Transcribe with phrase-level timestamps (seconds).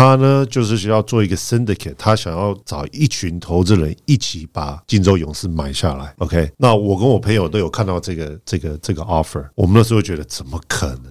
[0.00, 6.14] 他呢就是需要做一个 syndicate，他想要找一群投资人一起把金州勇士买下来。
[6.18, 11.04] OK，那我跟我朋友都有看到这个这个这个 offer，我们那时候觉得怎么可能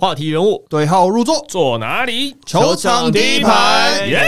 [0.00, 2.36] 话题人物对号入座，坐哪里？
[2.46, 4.20] 球场第一排，耶！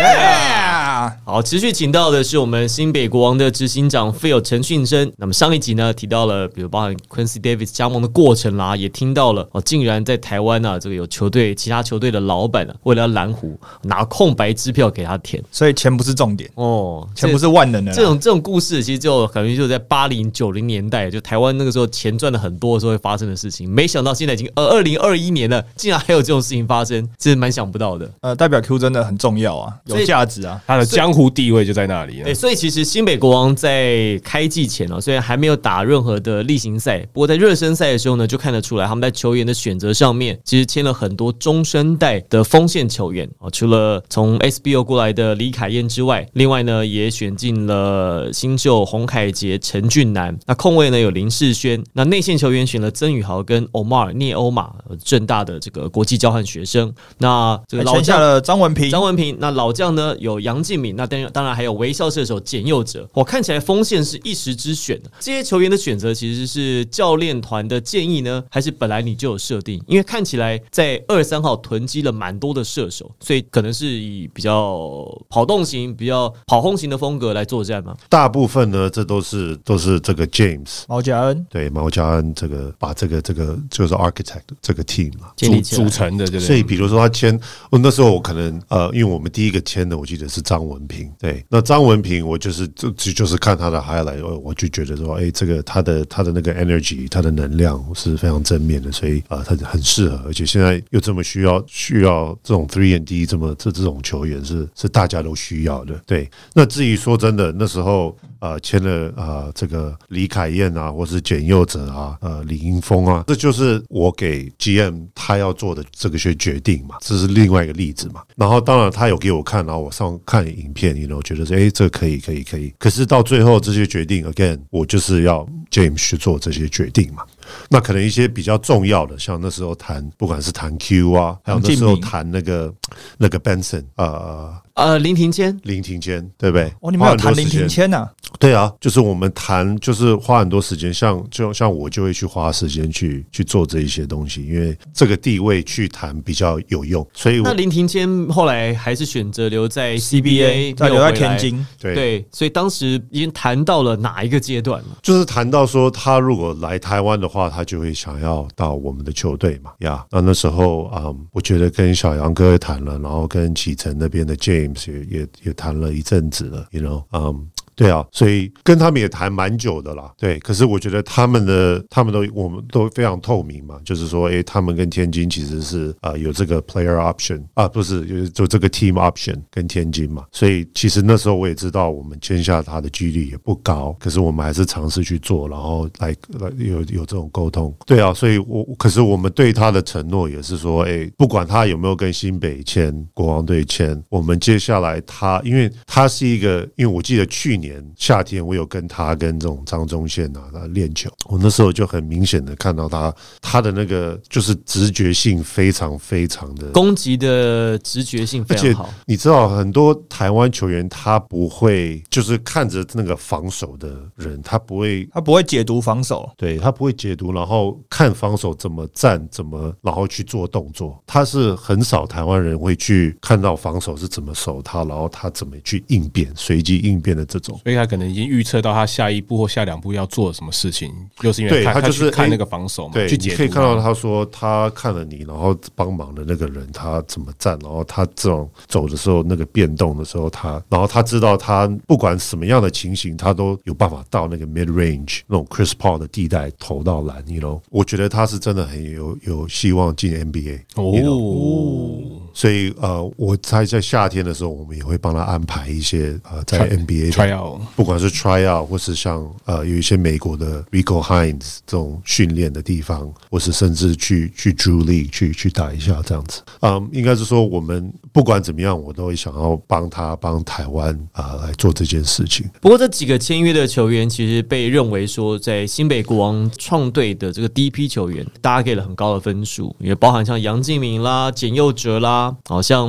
[1.25, 5.13] 好，持续请到的是我们新北国王的执行长 Phil 陈训生。
[5.17, 17.93] 那么上一集呢，提到了比如包含 Quincy Davis 加盟的过程啦，也听到了哦，竟然在台湾呢，这个有球队其他球队的老板啊，为了蓝湖拿空白支票给他填，所以钱不是重点哦，钱不是万能的。
[17.93, 23.71] 这种这种故事其实就感觉就在八零九零年代，就台湾那个时候钱赚的很多的时候会发生的事情。
[23.71, 25.60] 没想到现在已经呃二零二一年了。
[25.77, 28.11] 竟然还有这种事情发生，真是蛮想不到的。
[28.21, 32.23] 呃，代表 Q 真的很重要啊，有价值啊，他的江湖地位就在那里。
[32.23, 43.49] 对，所以其实新北国王在开季前呢，虽然还没有打任何的例行赛，不过在热身赛的时候呢，就看得出来他们在球员的选择上面，其实签了很多中生代的锋线球员啊。
[43.51, 50.37] 除了从 SBO 过来的李凯燕之外，另外呢也选进了新秀洪凯杰、陈俊南。
[50.47, 54.71] 那控卫呢有林世轩，那内线球员选了曾宇豪跟 Omar 聂欧马，
[55.03, 55.81] 正大的这个。
[55.91, 63.09] 国际交换学生，那这个老将了张文平，张文平，那老将呢有杨敬敏，那当然当然还有微笑射手简佑哲。
[63.13, 69.83] 我看起来锋线是一时之选的，这些球员的选择其实是教练团的建议呢，还是本来你就有设定？
[69.89, 77.97] 因为看起来在二三号囤积了蛮多的射手，所以可能是以比较跑动型、比较跑轰型的风格来作战嘛。
[78.09, 85.33] 大部分呢，这都是都是这个 James 毛家恩，对毛家恩这个把这个这个就是 architect 这个 team 嘛。
[85.49, 87.39] 组组成的，对所以比如说他签，
[87.71, 106.29] 我那时候我可能呃，因为我们第一个签的，我记得是张文平，对，那张文平我就是就就是看他的 highlight，我就觉得说，哎，这个他的他的那个 energy，他的能量是非常正面的，所以啊，他很适合，而且现在又这么需要需要这种 three and D 这么这这种球员是是大家都需要的，对。
[106.55, 108.17] 那至于说真的，那时候。
[108.41, 118.21] 啊，签了啊，这个李凯燕啊，或是简佑哲啊，呃，李英峰啊，这就是我给 GM 他他要做的这个些决定嘛，这是另外一个例子嘛。
[118.35, 122.75] 然后当然他有给我看，然后我上看影片，你 know 觉得说，哎，这可以，可以，可以。
[122.79, 127.23] 可是到最后这些决定，again，我就是要 James 去做这些决定嘛。
[127.69, 132.73] 那可能一些比较重要的，像那时候谈，不管是谈 Q 啊，还有那时候谈那个
[133.19, 134.61] 那个 Benson 啊。
[134.75, 136.73] 呃，林庭坚，林庭坚，对不对？
[136.81, 138.09] 哦，你们有谈林庭谦呐？
[138.39, 147.07] 对啊，就是我们谈，就是花很多时间，像就像我就会去花时间去去做这一些东西，因为这个地位去谈比较有用。
[147.13, 151.67] 所以那林庭坚后来还是选择留在 CBA，留在天津。
[151.79, 154.99] 对，所以当时已经谈到了哪一个阶段了？
[155.03, 159.71] 就是谈到说，他如果来台湾的话，他就会想要到我们的球队嘛。
[159.79, 164.91] 呀，那那时候啊，我觉得跟小杨哥谈了，然后跟启程那边的 James。
[164.91, 167.49] 也也也谈了一阵子了，you know，嗯。
[167.81, 170.13] 对啊，所以跟他们也谈蛮久的啦。
[170.19, 180.27] 对，可是我觉得他们的他们都我们都非常透明嘛，就是说，哎，他们跟天津其实是啊有这个 player option 啊，不是有就这个 team option 跟天津嘛。
[180.31, 187.75] 所以其实那时候我也知道，我们签下他的几率也不高，可是我们还是尝试去做，然后来来有有这种沟通。
[187.87, 197.70] 对啊，所以我可是我们对他的承诺也是说，哎，不管他有没有跟新北签国王队签，我们接下来他，因为他是一个，因为我记得去年。
[197.97, 208.89] 夏天我有跟他跟这种张忠宪啊练球，我那时候就很明显的看到他他的那个就是直觉性非常非常的攻击的直觉性非常好。
[209.07, 221.03] 你知道很多台湾球员他不会就是看着那个防守的人，他不会他不会解读防守，对他不会解读，然后看防守怎么站怎么然后去做动作。
[221.07, 227.60] 他是很少台湾人会去看到防守是怎么守他，然后他怎么去应变随机应变的这种。
[227.63, 252.20] 所以他可能已经预测到他下一步或下两步要做什么事情，就是因为他就是看那个防守嘛，去解可以看到他说他看了你，然后帮忙的那个人他怎么站，然后他这种走的时候那个变动的时候，他然后他知道他不管什么样的情形，他都有办法到那个 mid range 那种 Chris Paul 的地带投到篮，you know，我觉得他是真的很有有希望进 NBA 哦。
[252.41, 266.41] 所以呃，我猜在夏天的时候，我们也会帮他安排一些呃，在 NBA try out 不管是 try out 或是像呃有一些美国的 Rico Hines 这种训练的地方，或是甚至去去 Drew League 去去打一下这样子。
[266.61, 272.49] 嗯，应该是说我们不管怎么样，我都会想要帮他帮台湾啊、来做这件事情。
[272.63, 282.89] 不过这几个签约的球员，其实被认为说在新北国王创队的这个第一批球员，大家给了很高的分数，也包含像杨敬明啦、简佑哲啦，好像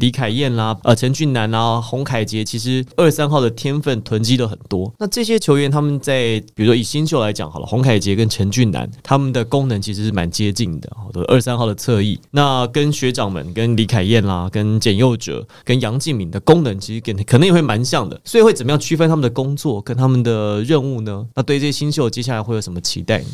[0.00, 4.92] 李凯燕啦、呃陈俊南啦、洪凯杰，其实二三号的天分囤积了很多。
[4.98, 21.26] 那这些球员他们在比如说以新秀来讲好了，洪凯杰跟陈俊南他们的功能其实是蛮接近的，好的二三号的侧翼，那跟学长们跟李凯燕啦、跟简佑哲、跟杨敬敏的功能其实跟可能也会蛮像的，所以会怎么样区分他们的工作跟他们的任务呢？
[21.34, 23.26] 那对这些新秀接下来会有什么期待呢？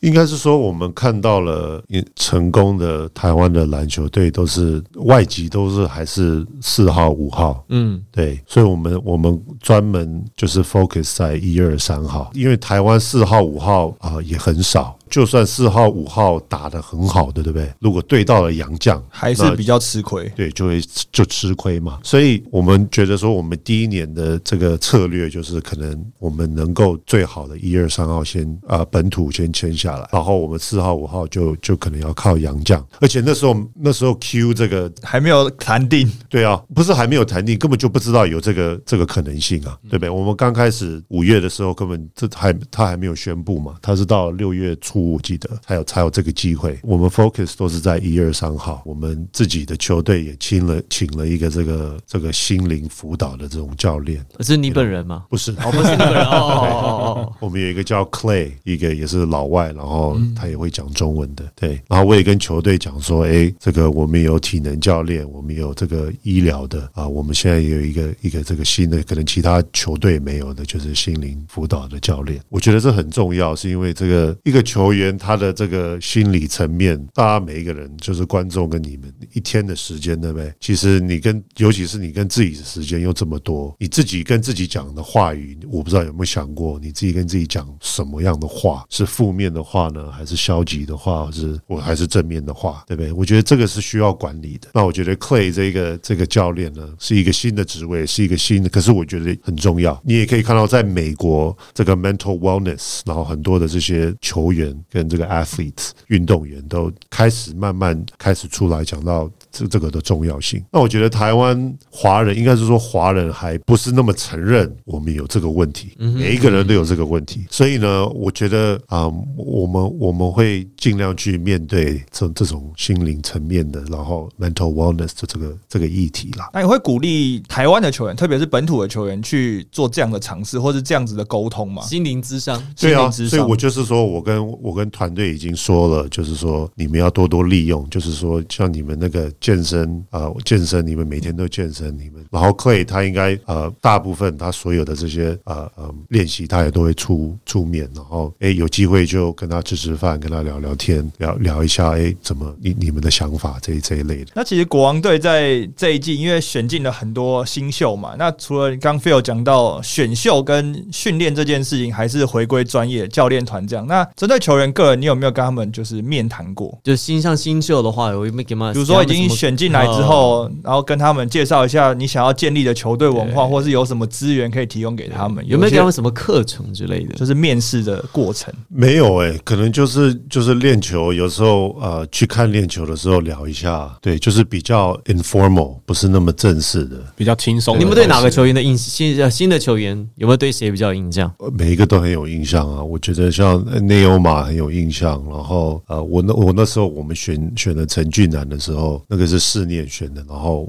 [0.00, 1.82] 应该是说，我们看到了
[2.16, 4.61] 成功的台湾的篮球队，都是
[4.94, 14.96] 外籍，都是还是四号、五号，嗯，对，所以我们我们专门就是 focus 在一二三号，因为台湾四号、五号啊、也很少。
[15.12, 17.70] 就算四号、五号打得很好的，对不对？
[17.80, 20.26] 如果对到了洋将，还是比较吃亏。
[20.34, 20.80] 对，就会
[21.12, 21.98] 就吃亏嘛。
[22.02, 32.82] 所以我们觉得说，我们第一年的这个策略就是，可能我们能够最好的一二三号先啊、呃本土先签下来，然后我们四号、五号就就可能要靠洋将。
[32.98, 40.08] 而且那时候那时候 Q 这个还没有谈定，对啊，不是还没有谈定，根本就不知道有这个这个可能性啊，对不对？
[40.08, 46.78] 我们刚开始五月的时候，根本这还他还没有宣布嘛，他是到六月初我记得才有才有这个机会。
[46.82, 55.24] 我们 focus 都是在一二三号，我们自己的球队也请了请了一个这个这个心灵辅导的这种教练，是你本人吗？
[55.28, 55.52] 不是。
[55.52, 61.80] 哦，不是你本人 哦哦哦哦，我们有一个叫 Clay，一个也是老外，然后他也会讲中文的，对。
[61.88, 72.40] 然后我也跟球队讲说，哎，这个我们有体能教练，我们有这个医疗的啊，我们现在也有一个一个这个新的，可能其他球队没有的，就是心灵辅导的教练。
[72.48, 80.52] 我觉得这很重要，是因为这个一个球员他的这个心理层面，大家每一个人就是观众跟你们一天的时间，对不对？
[80.60, 93.12] 其实你跟尤其是你跟自己的时间又这么多，你自己跟自己讲的话语，我不知道有没有想过，你自己跟自己讲什么样的话，是负面的话呢，还是消极的话，还是我还是正面的话，对不对？
[93.12, 94.68] 我觉得这个是需要管理的。
[94.74, 100.00] 那我觉得 Clay 这个这个教练呢，是一个新的职位，是一个新的，可是我觉得很重要。
[100.04, 110.64] 你也可以看到，在美国这个 mental wellness，然后很多的这些球员跟这个 athletes 运动员都开始慢慢开始出来讲到这这个的重要性。
[110.72, 117.44] 那我觉得台湾华人应该是说华人还不是那么承认我们有这个问题，每一个人都有这个问题。
[117.50, 119.06] 所以呢，我觉得啊、
[119.36, 126.48] 我们我们会尽量去面对这这种心灵层面的，然后 mental wellness 的这个这个议题啦。
[126.54, 131.82] 那你会鼓励台湾的球员，特别是本土的球员去做这样的尝试，或是这样子的沟通吗？
[131.82, 154.30] 心灵之商，对啊，心灵之伤所以我就是说，我跟我跟团队已经说了，就是说你们要多多利用，就是说像你们那个健身啊、呃健身你们每天都健身，你们然后 Clay 他应该呃大部分他所有的这些呃呃练习他也都会出出面，然后哎有机会就跟他吃吃饭，跟他聊聊天，聊聊一下哎怎么你你们的想法这一这一类的。
[154.34, 163.84] 那其实国王队在这一季，因为选进了很多新秀嘛，那除了刚 Phil 讲到选秀跟训练这件事情，还是回归专业教练团这样。
[163.86, 166.78] 那针对球员个人，你有没有跟他们就是面谈过？
[166.84, 168.72] 就新像新秀的话，有没有给吗？
[168.72, 177.14] 比如说已经选进来之呃后，然后跟他们介绍一下你想要建立的球队文化，或是有什么资源可以提供给他们，有没有给他们什么课程之类的？
[177.14, 178.52] 就是面试的过程？
[178.68, 186.96] 没有诶、可能就是就是练球，有时候呃去看练球的时候聊一下，对，就是比较 informal，不是那么正式的。
[187.14, 187.84] 比较轻松你。
[187.84, 191.32] 们对哪个球员的印新呃新的球员有没有对谁比较有印象？
[191.38, 200.68] 呃每一个都很有印象啊，我觉得像内欧马很有印象，然后呃，我那我那时候我们选选了陈俊南的时候，那个这是四念选的，然后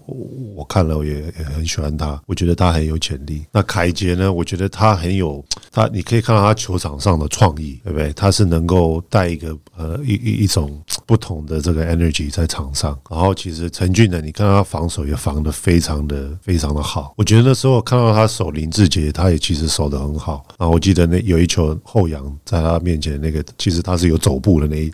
[0.56, 3.44] 我看了我也也很喜欢他，我觉得他很有潜力。
[3.52, 8.14] 那凯杰呢，我觉得他很有他，你可以看到他球场上的创意，对不对？
[8.14, 20.46] 他是能够带一个呃一一一种不同的这个 energy 在场上，然后其实陈俊南，你看他防守也防得非常的非常的好，我觉得那时候看到他守林志杰，他也其实守得很好。
[20.58, 24.92] 然后我记得那有一球后仰在他面前那个，其实他是有走步的那一，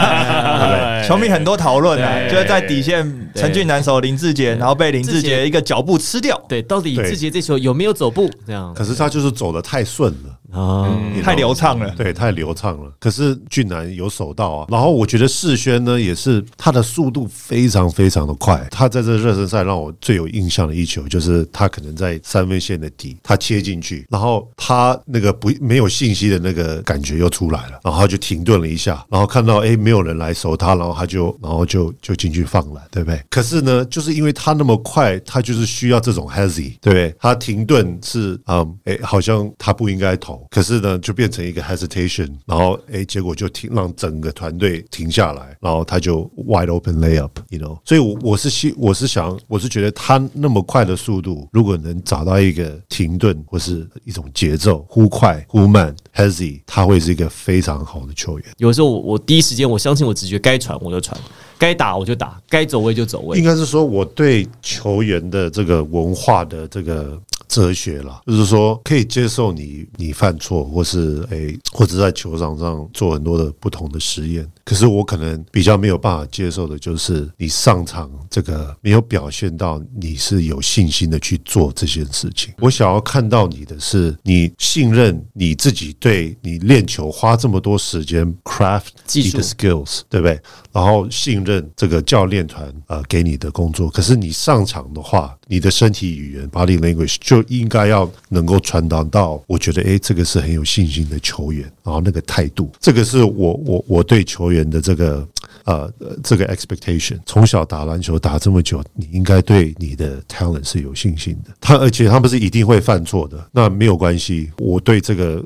[1.08, 6.40] 球迷很多讨论啊，就是在底线陈俊南守林志杰，然后被林志杰一个脚步吃掉。
[6.48, 8.30] 对，到底对志杰这球有没有走步？
[8.46, 10.30] 这样可是他就是走的太顺了。
[10.52, 11.90] 啊，嗯太流畅了。
[11.96, 12.92] 对，太流畅了。
[13.00, 18.66] 可是俊南有守到啊，然后我觉觉得世轩呢，也是他的速度非常非常的快。
[18.68, 33.22] 他在这热身赛让我最有印象的一球，就是他可能在三分线的底，他切进去，然后他那个不没有信息的那个感觉又出来了，然后他就停顿了一下，然后看到哎没有人来守他，然后他就然后就就进去放了，对不对？
[33.30, 37.14] 可是呢，就是因为他那么快，他就是需要这种 hazy，对不对？
[37.20, 58.48] 他停顿是嗯，哎，好像他不应该投，可是呢，就变成一个 hesitation，然后哎，结果就停，让整个团队停下来，然后他就 wide open layup，you know，所以我我是希我是想我是觉得他那么快的速度，如果能找到一个停顿或是一种节奏，忽快忽慢 hezzy，他会是一个非常好的球员。
[58.58, 61.18] 有时候我我第一时间我相信我直觉，该传我就传，
[61.58, 63.44] 该打我就打，该走位就走位应。
[63.44, 74.46] 该是说我对球员的这个文化的这个哲学啦，就是说可以接受你你犯错，或是诶、或者在球场上做很多的不同的实验。
[74.64, 82.54] 可是我可能比较没有办法接受的就是你上场这个没有表现到你是有信心的去做这件事情。
[82.60, 90.40] 我想要看到你的是你信任你自己，对你练球花这么多时间 craft 技的 skills，对不对？
[90.72, 105.26] 然后信任这个教练团呃给你的工作，可是你上场的话，你的身体语言 body language 就应该要能够传达到，我觉得诶，这个是很有信心的球员，然后那个态度，这个是我我我对球员的这个。
[105.64, 111.50] 呃，呃这个 expectation，从小打篮球打这么久，你应该对你的 talent 是有信心的。
[111.60, 115.42] 他而且他们是一定会犯错的，那没有关系，我对这个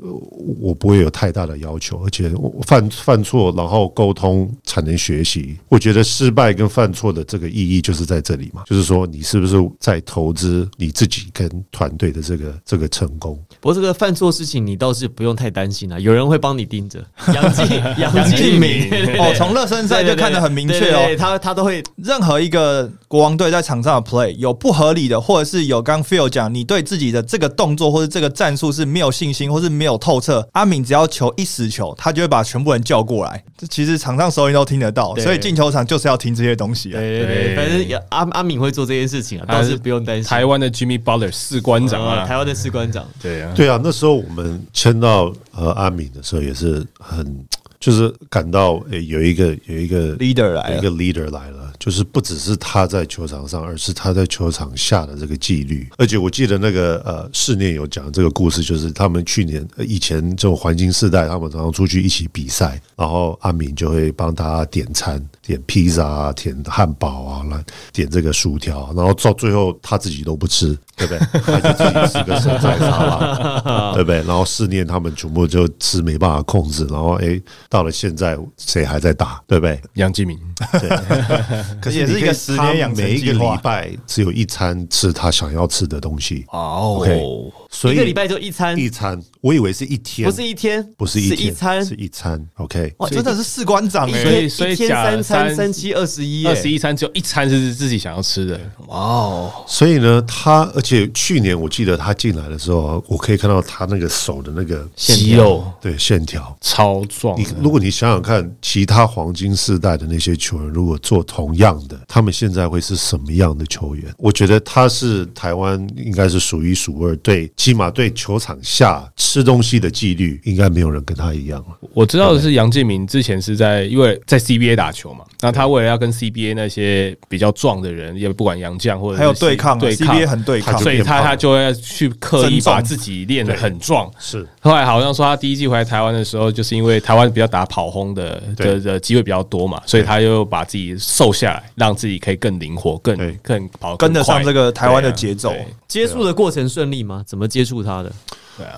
[0.59, 5.57] 我不会有太大的要求，而且我犯犯错，然后沟通才能学习。
[5.69, 13.41] 我觉得失败跟犯错的这个意义就是在这里嘛，就是说你是不是在投资你自己跟团队的这个这个成功。
[13.59, 17.03] 不过这个犯错事情你倒是不用太担心啊，有人会帮你盯着。
[17.33, 17.65] 杨敬
[17.97, 21.15] 杨敬敬明明对对对哦，从乐身赛就看得很明确哦。
[21.17, 33.43] 他他都会任何一个国王队在场上的 play 有不合理的，或者是有刚 Phil 讲，你对自己的这个动作或者这个战术是没有信心，或是没有透彻，阿敏只要球一死球，他就会把全部人叫过来。
[33.57, 36.99] 这其实场上所有人都听得到，所以进球场就是要听这些东西啊。
[36.99, 40.23] 对对对，反正阿阿敏会做这件事情啊，他倒是不用担心。
[40.23, 47.45] 台湾的 Jimmy Butler 士官长啊，呃台湾的士官长，对啊，对啊，那时候我们签到呃阿敏的时候也是很，
[47.79, 55.87] 就是感到诶、有一个有一个 Leader 来了一个 leader 来了，就是不只是他在球场上，而是他在球场下的这个纪律。
[55.97, 71.19] 而且我记得那个呃试念有讲这个故事，就是他们去年呃以前这种黄金世代，他们常常出去一起比赛，然后阿敏就会帮他点餐，点披萨啊，点汉堡啊，来点这个薯条，然后到最后他自己都不吃，对不对？
[71.41, 74.17] 他就自己吃个生菜沙拉，对不对？
[74.23, 79.79] 然后思念他们全部就吃没办法控制，然后诶，到了现在谁还在打，对不对？
[79.93, 80.39] 杨继明，
[81.79, 86.97] 可是也是一个你可以十年养成他每一个礼拜只有一餐吃他想要吃的东西，哦。
[86.99, 91.95] OK 所以一个礼拜就一餐，一餐，我以为是一天，不是一天，不是一天是一餐是。
[91.95, 92.93] 一餐，OK。
[92.97, 106.57] 哇，真的是士官长哎、一天所以一天三餐三三七二十一，二十一餐只有一餐是自己想要吃的，哇哦，所以呢，他而且去年我记得他进来的时候，我可以看到他那个手的那个肌肉对线条。
[106.61, 114.13] 超壮，你如果你想想看，其他黄金世代的那些球员，如果做同样的，他们现在会是什么样的球员？
[114.17, 121.77] 我觉得他是台湾应该是数一数二，对，起码对球场下吃东西的纪律，应该没有人跟他一样了。
[121.93, 134.11] 我知道的是杨建明之前是在因为在 CBA 打球嘛，那他为了要跟 CBA 那些比较壮的人，也不管杨将或者是还有对抗啊对抗 CBA 很对抗所以他他就要去刻意把自己练得很壮。
[134.17, 147.23] 是后来好像说他第一季回来台湾的时候，就是因为台湾比较打跑轰的的的机会比较多嘛，所以他又把自己瘦下来，让自己可以更灵活、更对更跑跟得上这个台湾的节奏对接触的过程顺利吗？
[147.27, 148.11] 怎么接触他的？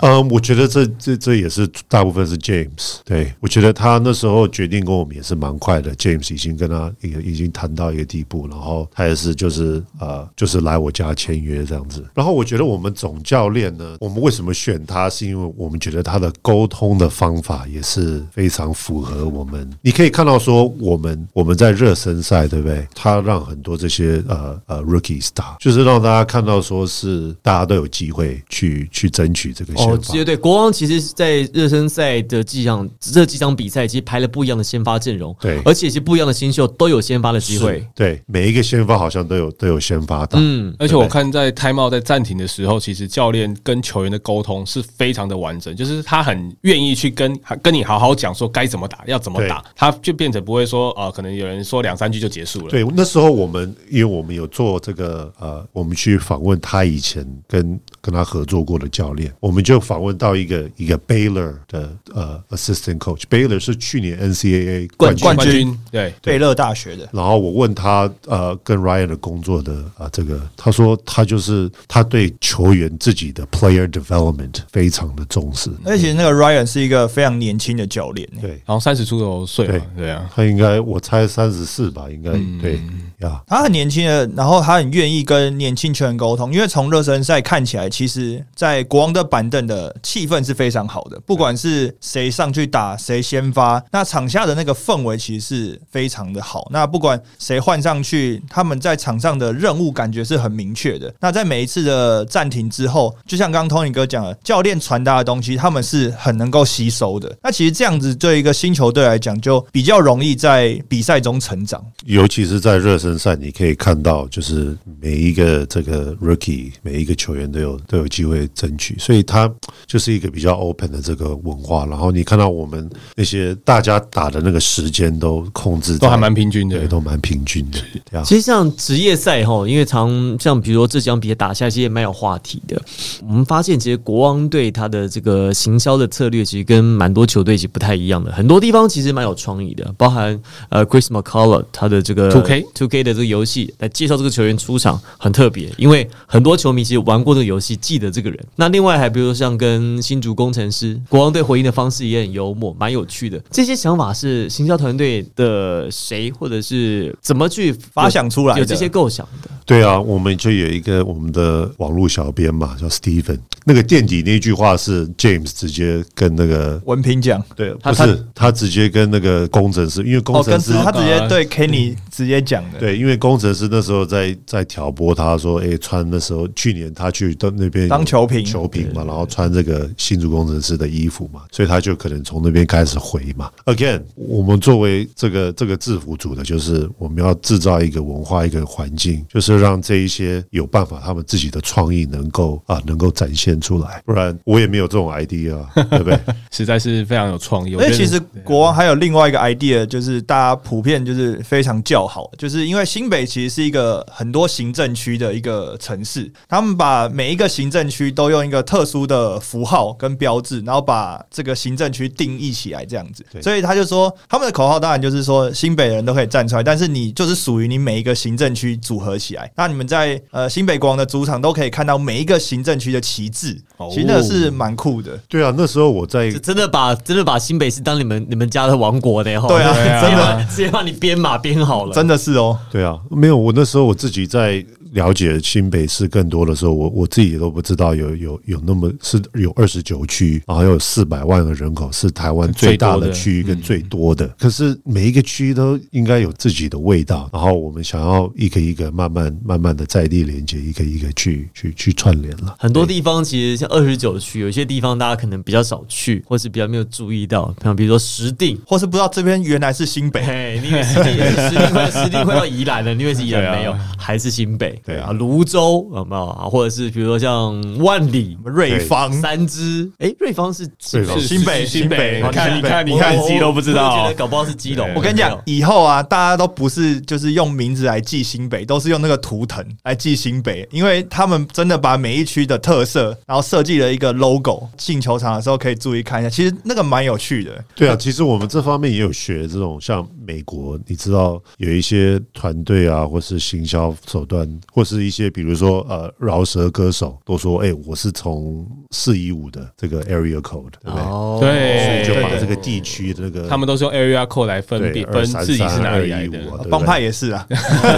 [0.00, 2.96] 嗯，我觉得这这这也是大部分是 James。
[3.04, 12.04] 对我觉得他那时候决定跟我们也是蛮快的，James 已经跟他已已经谈到一个地步，然后他也是就是呃就是来我家签约这样子。
[12.14, 19.70] 然后我觉得我们总教练呢，我们为什么选他，是因为我们觉得他的沟通的方法也是非常符合我们。
[19.82, 22.86] 你可以看到说，我们我们在热身赛对不对？
[22.94, 30.12] 他让很多这些呃呃 rookies 打，就是让大家看到说是大家都有机会去去争取这个个先哦，发。
[30.12, 37.86] 对对，国王其实是在热身赛的几场这几场比赛，其实排了不一样的先发阵容，对而且其实不一样的新秀都有先发的机会。
[37.94, 40.38] 对每一个先发好像都有都有先发的。
[40.40, 52.70] 嗯，而且我看在 time out 在暂停的时候，其实教练跟球员的沟通是非常的完整，就是他很愿意去跟跟你好好讲说该怎么打，要怎么打，他就变成不会说呃，可能有人说两三句就结束了。
[52.70, 65.44] 对，那时候我们因为我们有做这个呃，我们去访问他以前跟跟他合作过的教练，我们就访问到一个一个 Baylor 的呃 assistant coach，Baylor 是去年 NCAA 冠冠军。
[65.44, 65.78] 冠军。
[65.90, 75.70] 对，贝勒大学的，然后我问他呃跟 Ryan 的工作的啊、呃这个，他说他就是他对球员自己的 player development 非常的重视。
[75.84, 80.10] 而且那个 Ryan 是一个非常年轻的教练，对，然后三十出头岁嘛，对。
[80.10, 82.30] 啊，他应该我猜三十四吧，应该、
[82.60, 82.80] 对
[83.22, 83.42] 呀。
[83.46, 96.68] 他很年轻的，然后他很愿意跟年轻球员沟通，因为从热身赛看起来，其实在国王的板凳的气氛是非常好的，不管是谁上去打，谁先发，那场下的那个氛围其实是非常的好。
[96.70, 101.12] 那不管谁换上去，他们在场上的任务感觉是很明确的。
[101.20, 107.34] 那在每一次的暂停之后，就像刚刚 Tony 哥讲的，教练传达的东西，他们是很能够吸收的。
[107.42, 111.84] 那其实这样子对一个新球队来讲，就比较容易在比赛中成长。
[112.04, 119.52] 尤其是在热身赛，你可以看到，就是每一个这个 rookie，每一个球员都有都有机会争取，所以他
[119.86, 121.84] 就是一个比较 open 的这个文化。
[121.86, 126.88] 然后你看到我们那些大家打的那个时间都控制，都还蛮平均的对，。
[126.92, 127.78] 都蛮平均的，
[128.10, 128.22] 对啊。
[128.22, 132.80] 其实像职业赛哈，因为常像比如说这场比赛打下，其实也蛮有话题的。
[133.26, 140.38] 我们发现其实国王队他的这个行销的策略，其实跟蛮多球队其实不太一样的，很多地方其实蛮有创意的，包含
[140.68, 148.38] 呃 Chris McCullough 他的这个 Two K Two K 的这个游戏来介绍这个球员出场很特别，因为很多球迷其实玩过这个游戏，记得这个人。
[148.56, 153.42] 那另外还比如说像跟新竹工程师国王队回应的方式也很幽默，蛮有趣的。
[153.50, 159.50] 这些想法是行销团队的谁或者是怎么去发想出来的有这些构想的。
[159.64, 163.38] 对啊，我们就有一个我们的网络小编嘛，叫 Steven。
[163.64, 167.40] 那个垫底那句话是 James 直接跟那个文凭讲。
[167.54, 183.48] 对，不是他直接跟那个工程师，因为工哦，程师、跟他直接对 Kenny 直接讲的，对，因为工程师那时候在在挑拨他说，哎、穿那时候去年他去到那边当球评球评嘛，然后穿这个新竹工程师的衣服嘛，所以他就可能从那边开始回嘛。
[183.66, 196.18] Again，我们作为这个这个制服组的，就是我们要制造一个文化一个环境，就是让这一些有办法他们自己的创意能够啊能够展现出来，不然我也没有这种 idea，啊对不对？
[196.50, 197.74] 实在是非常有创意。
[197.74, 213.24] 我觉得而且其实国王还有另外一个 idea，就是大家普遍就是非常叫好，就是因为新北其实是一个很多行政区的一个城市，他们把每一个行政区都用一个特殊的符号跟标志，然后把这个行政区定义起来这样子。
[213.40, 219.41] 所以他就说，他们的口号当然就是说新北人都可以站出来，但是你就是属于你每一个行政区组合起来。
[219.56, 223.88] 那你们在呃新北国王的主场都可以看到每一个行政区的旗帜，哦。
[223.90, 225.18] 其实那是蛮酷的。
[225.28, 244.26] 对啊，那时候我在真的把真的把新北市当你们你们家的王国的哈，对啊真的直接把你编码编好了，真的是哦，对啊，没有，我那时候我自己在了解新北市更多的时候，我我自己也都不知道有有有那么是有二十九区，然后有四百万个人口，是台湾最大的区域跟最多的。
[244.38, 252.54] 可是每一个区都应该有自己的味道，然后我们想要一个一个慢慢慢慢的在地连接，一个一个去去去串联了。
[252.58, 258.58] 很多地方其实像二十九区，有些地方大家可能比较少去，或是比较没有注意到，像比如说石定。
[258.66, 260.22] 或是不知道这边原来是新北。
[260.22, 264.80] 嘿，你以为石定石碇快 石碇会到宜兰了，你以为是宜兰没有，还是新北。
[264.84, 266.44] 对啊泸州有没有啊？
[266.44, 274.12] 或者是比如说像万里、瑞芳，三支，哎，瑞芳是是新北新北，你看你看你看自己都不知道。
[274.16, 274.88] 搞不好是基隆。
[274.94, 284.68] 我跟你讲，以后啊，大家都不是就是用名字来记新北，都是用那个图腾来记新北，因为他们真的把每一区的特色，然后设计了一个 logo。
[284.76, 287.64] 进球场的时候可以注意看一下，其实那个蛮有趣的。
[287.74, 301.02] 对啊，其实我们这方面也有学这种，像美国，你知道有一些团队啊，或是行销手段，或是一些比如说呃饶舌歌手，都说，哎、我是从四一五的这个 area code，对不对？
[301.02, 306.38] 哦对就把这个地区的那个他们都是用 area code 来分对辨分自己是哪里来的。
[306.38, 307.46] 233 215啊对不对帮派也是啊，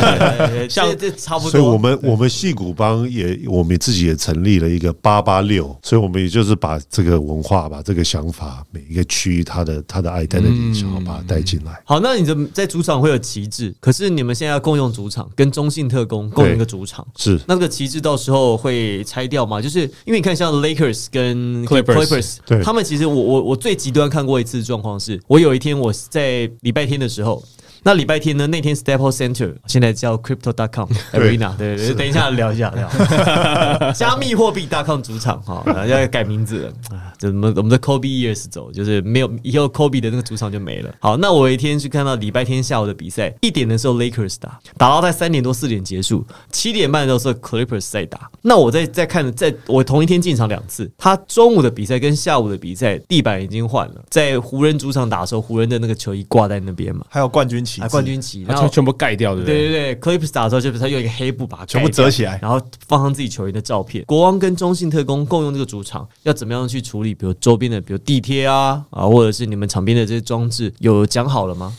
[0.69, 1.51] 像这这差不多。
[1.51, 11.81] 所以我们我们戏骨帮也我们自己也成立了一个八八六，所以我们也就是把这个文化、把这个想法，每一个区域它的它的 identity 想要把它带进来。
[11.85, 17.07] 好，那你的在主场会有旗帜，可是你们现在要共用主场，跟中信特工共用一主场。
[17.17, 19.61] 是那个旗帜到时候会拆掉吗？
[19.61, 27.43] 就是因为你看，像 Lakers 跟 Clippers 对他们其实我我我最极端看过一次状况是，我有一天我在礼拜天的时候。
[27.85, 28.47] 那礼拜天呢？
[28.47, 32.89] 那天 Staples Center 现在叫 Crypto.com 对 Arena，对对对，等一下聊一下聊。
[33.93, 37.13] 加密货币 .com 主场哈，要改名字了啊！
[37.19, 40.95] 这我们我们的 Kobe Years 走，就是没有以后 Kobe 的那个主场就没了。
[40.99, 48.31] 好，那我有一天去看到礼拜天下午的比赛，一点的时候 Lakers 打，打到在三点多四点结束，七点半的时候 Clippers 在打。
[48.41, 59.69] 那我在在看，在我同一天进场两次，他中午的比赛跟下午的比赛地板已经换了，在湖人主场打的时候，湖人的那个球衣挂在那边嘛，还有冠军旗啊，冠军旗，然后它全全部盖掉，对不对对？
[59.71, 64.05] 对对，Clips 打的时候就是他用一个黑布把它全部折起来然后放上自己球员的照片。
[64.05, 67.15] 国王跟中信特工共用这个主场，要怎么样去处理？
[67.15, 71.75] 比如周边的，比如地贴啊啊，或者是你们场边的这些装置，有讲好了吗？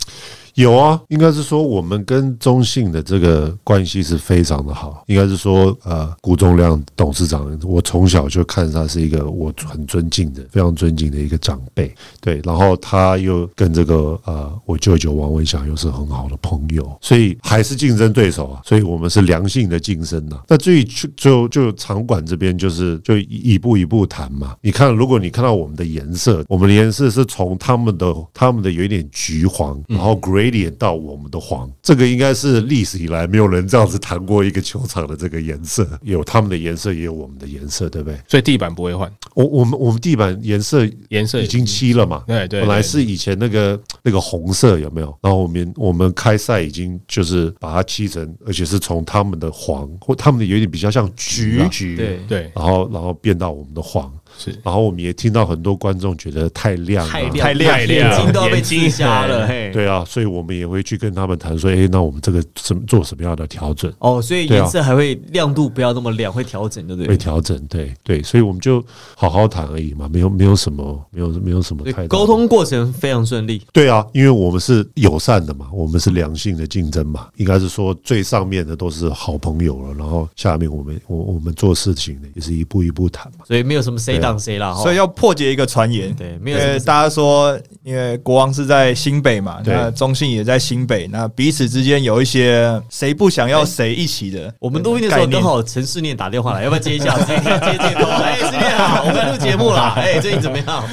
[0.56, 5.04] 有啊，应该是说我们跟中信的这个关系是非常的好。
[5.08, 11.94] 应该是说，呃，谷仲亮董事长，我从小就看他是一个我很尊敬的、非常尊敬的一个长辈。
[12.22, 18.62] 对，然后他又跟这个呃我舅舅王文祥又是很好的朋友，所以还是竞争对手啊。
[18.64, 24.56] 所以我们是良性的竞争呐、那至于就就就场馆这边，就是就一步一步谈嘛。
[24.62, 38.20] 你看，如果你看到我们的颜色，我们的颜色是从他们的他们的有一点橘黄，然后 grey gradient 到我们的黄，这个应该是历史以来没有人这样子谈过一个球场的这个颜色，有他们的颜色，也有我们的颜色，对不对？
[38.28, 42.24] 所以地板不会换，我我们我们地板颜色颜色已经漆了嘛？
[42.28, 45.18] 对对，本来是以前那个那个红色有没有？
[45.22, 59.72] 然后我们我们开赛已经就是把它漆成，而且是从他们的黄或他们的有点比较像橘啊橘，对对然后然后变到我们的黄，是然后我们也听到很多观众觉得太亮了，太亮太亮眼睛都要被惊瞎了，嘿。
[59.74, 63.92] 对啊，所以我们也会去跟他们谈说，哎，那我们这个什么做什么样的调整？
[64.00, 67.10] 哦，所以颜色还会亮度不要那么亮，会调整，对不对？
[67.10, 68.84] 会调整，对对，所以我们就
[69.16, 73.62] 好好谈而已嘛，没有没有什么，没有没有什么太沟通过程非常顺利。
[73.74, 83.46] 对啊，因为我们是友善的嘛，我们是良性的竞争嘛，应该是说最上面的都是好朋友了，然后下面我们我我们做事情的也是一步一步谈嘛。
[83.46, 86.14] 所以没有什么谁挡谁啦，哈所以要破解一个传言。
[86.16, 94.54] 对，没因有什么为大家说，因为国王是在新北嘛，那中信也在新北，那彼此之间有一些谁不想要谁一起的。
[94.60, 97.18] 我们录音的时候刚好陈世念打电话来，要不要接一下？
[97.20, 97.50] 接接
[98.26, 100.84] 哎，世念好，我们录节目啦， 哎，最近怎么样？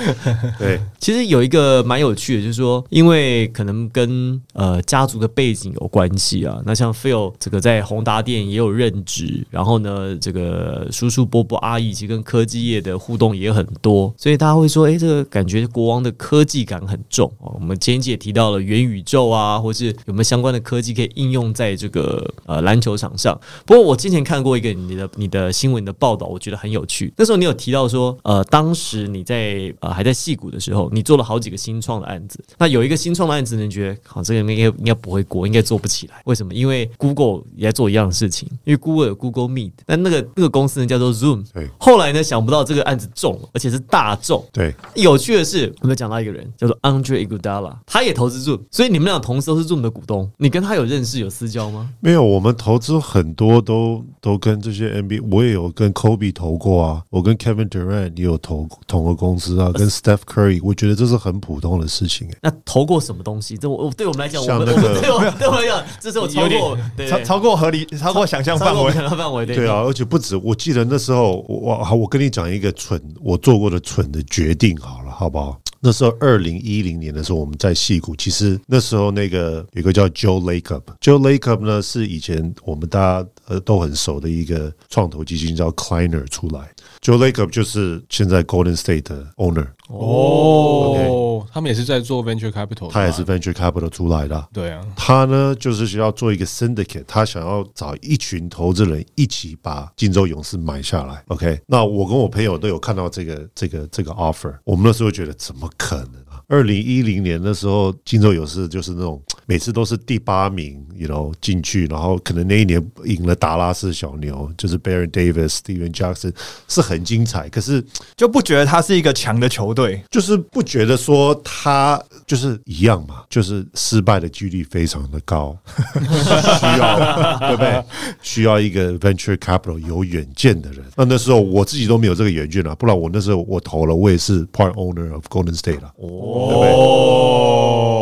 [0.58, 6.58] 对，其实有一个蛮有趣的，就是说，因为可能跟呃家族的背景有关系啊。
[6.64, 17.56] 那像 Phil 这个在宏达电也有任职，然后呢，这个叔叔伯伯阿姨其实跟科技业的互动动也很多，所以大家会说，哎，这个感觉国王的科技感很重哦。
[17.60, 23.40] 我们前一集也提到了元宇宙啊，或是有没有相关的科技可以应用在这个呃篮球场上。
[23.64, 27.14] 不过我之前看过一个你的你的新闻的报道，我觉得很有趣。
[27.16, 32.42] 那时候你有提到说，呃，当时你在呃还在戏谷的时候，你做了好几个新创的案子。
[32.58, 36.20] 那有一个新创的案子，你觉得好，这个应该应该不会过，应该做不起来。
[36.24, 36.52] 为什么？
[36.52, 41.44] 因为 Google 也在做一样的事情，因为 Google 有 Google Meet，但那个那个公司呢叫做 Zoom。
[41.78, 44.44] 后来呢，想不到这个案子中了，而且是大众。
[44.52, 50.30] 对，有趣的是，我们有讲到一个人叫做 Andre Iguodala，他也投资 Zoom，所以你们俩同时都是 Zoom 的股东。
[50.38, 51.88] 你跟他有认识有私交吗？
[52.00, 62.36] 没有，我们投资很多都都跟这些 NBA，我也有跟 Kobe 投过啊，我跟 Kevin Durant 也有投同个公司啊，跟 Steph Curry，我觉得这是很普通的事情、欸。
[62.42, 63.56] 那投过什么东西？
[63.56, 68.94] 这我我对我们来讲，我们像那个我们对我对我们来讲，这是我超过对超超过合理，超过想象范围超过我们。
[68.94, 75.60] 想象范围，对对啊，而且不止，我记得那时候我我好，我跟你讲一个蠢我做过的蠢的决定好了，好不好？
[75.84, 93.24] 那时候二零一零年的时候，我们在戏谷，其实那时候那个有个叫 Joe lakup joe lakup 呢是以前我们大家呃都很熟的一个创投基金叫 Kleiner 出来，Joe lakup 就是现在 Golden State 的 owner，哦，他们也是在做 venture capital，他也是
[93.24, 94.48] Venture Capital 出来的啊。
[94.52, 101.22] 对啊，他呢，就是需要做一个 syndicate，他想要找一群投资人一起把金州勇士买下来。
[101.28, 106.40] OK，那我跟我朋友都有看到这个这个这个 offer，我们那时候觉得怎么可能啊？
[106.48, 116.32] 二零一零年的时候，金州勇士就是那种每次都是第八名，you know 进去，然后可能那一年赢了达拉斯小牛，就是 Baron Davis、Steven Jackson
[116.68, 117.84] 是很精彩，可是
[118.16, 120.02] 就不觉得他是一个强的球队。
[120.10, 125.54] 就是不觉得说他就是一样嘛，就是失败的几率非常的高，
[126.00, 127.84] 需要对不对？
[128.22, 130.82] 需要一个 venture capital 有远见的人。
[130.96, 136.48] 那那时候我自己都没有这个远见了，不然我那时候我投了，我也是 part owner of Golden State 了，哦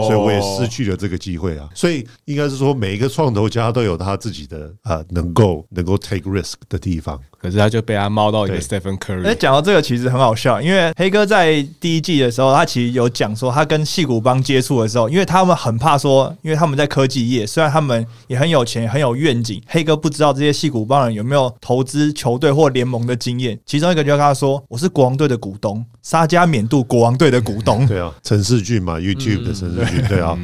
[0.07, 1.69] 所以我也失去了这个机会啊。
[1.75, 7.19] 所以应该是说，每一个创投家都有他自己的啊能够能够 take risk 的地方。
[7.41, 23.59] 可是他就被他猫到一个对 Stephen 哎，Curry，讲到这个其实很好笑，因为黑哥在第一季的时候，他其实有讲说，他跟戏骨帮接触的时候，因为他们很怕说，因为他们在科技业，虽然他们也很有钱，很有愿景，黑哥不知道这些戏骨帮人有没有投资球队或联盟的经验。
[23.65, 27.87] 其中一个就跟他说：“我是国王队的股东，沙加缅度国王队的股东。
[27.87, 30.39] 对啊，陈世俊嘛，YouTube 的陈世俊，对啊。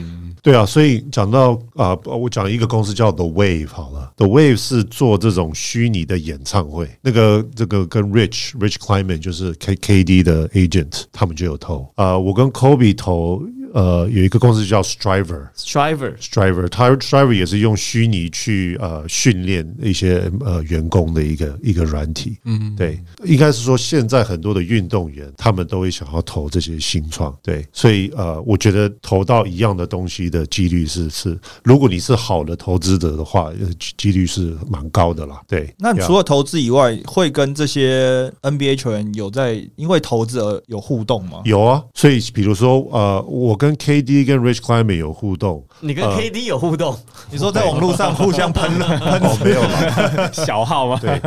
[0.47, 11.91] 对啊，所以讲到啊、我讲一个公司叫 The Wave 好了，The Wave 是做这种虚拟的演唱会，那个这个跟 Rich Rich Kleiman 就是 K K D 的 agent，他们就有投。
[11.97, 13.43] 啊，我跟 Kobe 投，
[13.77, 15.49] 呃，有一个公司叫 Striver。
[15.55, 35.71] Striver Striver，他 Striver 也是用虚拟去呃训练一些呃员工的一个一个软体，嗯，对，应该是说现在很多的运动员他们都会想要投这些新创，对，所以呃，我觉得投到一样的东西的几率是是，如果你是好的投资者的话，呃几几率是蛮高的啦，对。
[35.79, 41.43] 那除了投资以外，会跟这些 NBA 球员有在因为投资而有互动吗？
[41.45, 46.97] 有啊，所以比如说呃，我跟 KD 跟 Rich Kleiman 有互动，你跟呃 KD 有互动，
[47.31, 50.31] 你说在网络上互相喷了喷哦，没有啦。
[50.33, 50.99] 小号吗？
[51.03, 51.21] 对，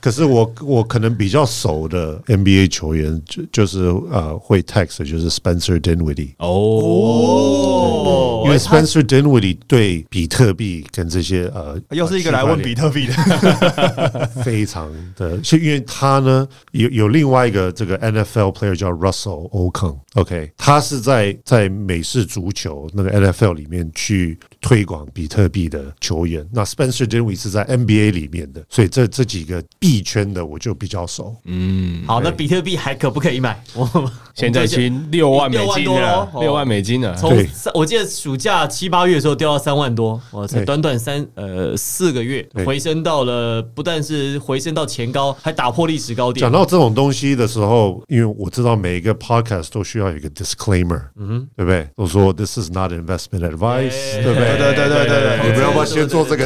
[0.00, 8.42] 可是我我可能比较熟的 NBA 球员就就是呃会 text 的就是 Spencer Dinwiddie，哦。
[8.44, 26.46] 因为 Spencer Dinwiddie 对比特币跟这些呃又是一个来问比特币的， 非常的，是因为他呢有有另外一个这个 NFL player 叫 Russell Okung，OK，、他是在在美式足球那个 NFL 里面去推广比特币的球员。
[26.52, 31.34] 那 Spencer Dinwiddie 是在 NBA 里面的，所以这这几个币圈的我就比较熟。
[31.44, 33.62] 嗯，好，那比特币还可不可以买？
[33.74, 33.88] 我
[34.34, 37.14] 现在已经六万美金六万多了，六万美金了。
[37.16, 46.52] 从对三我记得暑假七八月的时候掉到三万多，哇，才短短三呃四个月回升到了，不但是回升到前高，还打破历史高点讲。
[46.52, 51.88] 到这种东西的时候，因为我知道每一个 podcast 都需要有一个 disclaimer，嗯，对不对？
[51.96, 54.58] 都说 this is not investment advice，对对不对？
[54.58, 56.44] 对对对对对你不要不要先做这个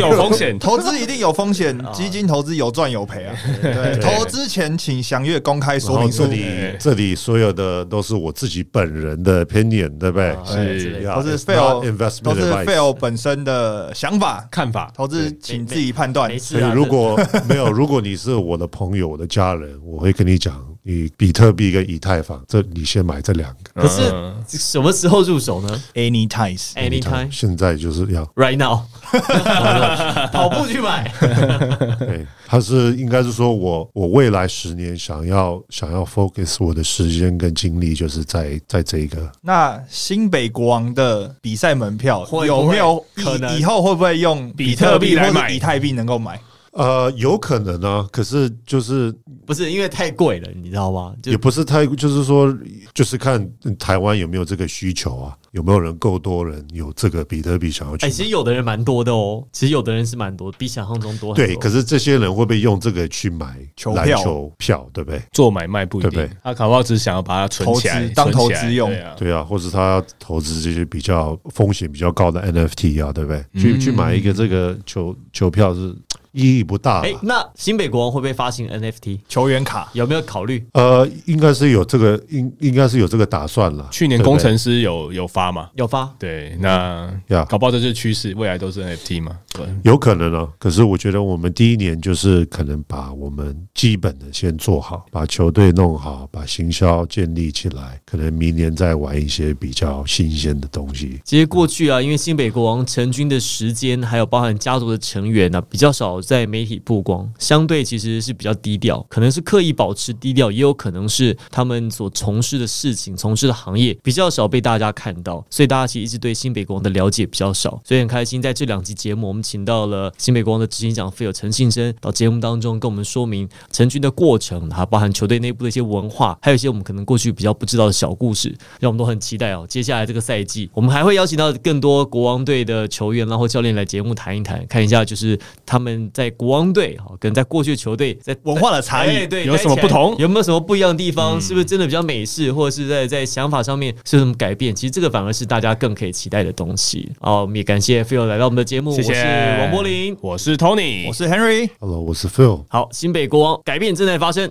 [0.00, 3.34] 有风险，投资一定有风险，基金投资有赚有赔啊。
[3.62, 6.28] 对，投资前请详阅公开说明书这。
[6.28, 6.44] 里
[6.78, 10.36] 这里所有的都是我自己本人的 opinion，对不对？
[10.44, 16.36] 是都是 fail，investment 都是 fail 本身的想法，看法投资请自己判断。
[16.38, 20.54] 所以如果没有，如果你是我的朋友、我的家人，我会跟你讲，
[20.90, 23.82] 你比特币跟以太坊，这你先买这两个。
[23.82, 28.84] 可是嗯什么时候入手呢 Anytime，？Anytime 现在就是要，right now，
[30.32, 31.12] 跑步去买。
[32.00, 46.40] 对，他是应该是说我我未来十年想要想要 focus 我的时间跟精力，就是在在这个那新北国王的比赛门票会有没有可能以以后会不会用比比特币或者来买以太币能够买？
[46.72, 49.14] 呃有可能啊，可是就是
[49.46, 51.14] 不是因为太贵了，你知道吗？
[51.22, 52.54] 就也不是太，就是说，
[52.94, 58.12] 就是看台湾有没有这个需求啊，有没有人够多人有这个比特币想要去哎、买。
[58.12, 61.46] 其实有的人蛮多的哦，其实有的人是蛮多，比想象中多很多。
[61.46, 65.22] 对，可是这些人会不会用这个去买篮球票球票，对不对？
[65.32, 73.40] 做买卖不一定对不对，他搞不好只是想要把它存起来投资，当投资用对啊对啊，或是他要投资这些比较风险比较高的 NFT 啊，对不对？
[73.60, 75.94] 去嗯去买一个这个球球票是
[76.32, 77.18] 意义不大哎、啦。
[77.22, 79.20] 那新北国王会不会发行 NFT？
[79.28, 80.66] 球员卡有没有考虑？
[80.72, 83.88] 呃，应该是有这个，应应该是有这个打算了。
[83.90, 85.70] 去年工程师有有发嘛？
[85.74, 86.12] 有发？
[86.18, 89.38] 对，那呀搞不好这就是趋势，未来都是 NFT 嘛。
[89.52, 101.20] 对，有可能啊，可是我觉得我们第一年就是可能把我们基本的先做好，把球队弄好，把行销建立起来，可能明年再玩一些比较新鲜的东西。
[101.24, 117.80] 其实过去啊，因为新北国王成军的时间，还有包含家族的成员呢、比较少在媒体曝光，相对其实是比较低调，可能是刻意保持低调，也有可能是他们所从事的事情、从事的行业比较少被大家看到，所以大家其实一直对新北国王的了解比较少。
[117.84, 129.66] 所以很开心，在这两集节目，我们请到了新北国王的执行长费友陈信生到节目当中跟我们说明成军的过程，还包含球队内部的一些文化，还有一些我们可能过去比较不知道的小故事，让我们都很期待哦。
[129.68, 141.40] 接下来这个赛季，我们还会邀请到更多国王队的球员，然后教练来节目谈一谈，看一下就是他们在国王队哈，跟在过去球队在文化的差异哎对，有什么不同有没有什么不一样的地方？
[141.40, 144.74] 是不是真的比较美式，或者是在在想法上面是有什么改变？
[144.74, 147.10] 其实这个反而是大家更可以期待的东西。
[147.20, 150.16] 哦，我们也感谢 Phil 来到我们的节目，谢谢我是王柏林。
[150.20, 151.68] 我是 Tony，我是 Henry。
[151.80, 152.64] Hello，我是 Phil。
[152.68, 154.50] 好，新北国王改变正在发生。